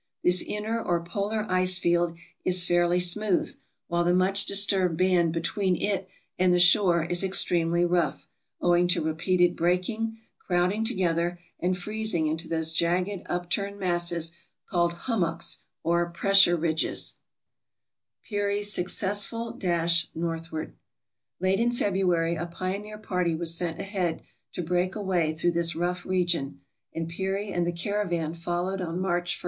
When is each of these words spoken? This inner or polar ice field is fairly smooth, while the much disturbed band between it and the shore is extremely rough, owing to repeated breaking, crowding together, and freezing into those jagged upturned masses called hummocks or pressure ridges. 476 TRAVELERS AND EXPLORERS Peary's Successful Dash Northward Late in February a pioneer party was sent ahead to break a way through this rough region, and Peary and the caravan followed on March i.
This 0.23 0.41
inner 0.41 0.81
or 0.81 1.03
polar 1.03 1.45
ice 1.47 1.77
field 1.77 2.17
is 2.43 2.65
fairly 2.65 2.99
smooth, 2.99 3.55
while 3.87 4.03
the 4.03 4.15
much 4.15 4.47
disturbed 4.47 4.97
band 4.97 5.31
between 5.31 5.75
it 5.79 6.09
and 6.39 6.51
the 6.51 6.59
shore 6.59 7.03
is 7.03 7.23
extremely 7.23 7.85
rough, 7.85 8.25
owing 8.59 8.87
to 8.87 9.03
repeated 9.03 9.55
breaking, 9.55 10.17
crowding 10.39 10.83
together, 10.83 11.37
and 11.59 11.77
freezing 11.77 12.25
into 12.25 12.47
those 12.47 12.73
jagged 12.73 13.27
upturned 13.27 13.77
masses 13.79 14.31
called 14.67 14.93
hummocks 15.05 15.59
or 15.83 16.09
pressure 16.09 16.55
ridges. 16.55 17.13
476 18.27 18.73
TRAVELERS 18.73 18.73
AND 18.73 19.55
EXPLORERS 19.55 19.55
Peary's 19.59 19.59
Successful 19.59 19.59
Dash 19.59 20.09
Northward 20.15 20.73
Late 21.39 21.59
in 21.59 21.71
February 21.71 22.33
a 22.33 22.47
pioneer 22.47 22.97
party 22.97 23.35
was 23.35 23.53
sent 23.53 23.79
ahead 23.79 24.23
to 24.53 24.63
break 24.63 24.95
a 24.95 25.01
way 25.03 25.31
through 25.35 25.51
this 25.51 25.75
rough 25.75 26.07
region, 26.07 26.59
and 26.91 27.07
Peary 27.07 27.51
and 27.51 27.67
the 27.67 27.71
caravan 27.71 28.33
followed 28.33 28.81
on 28.81 28.99
March 28.99 29.37
i. 29.39 29.39